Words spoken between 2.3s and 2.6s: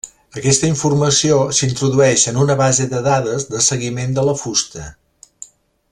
en una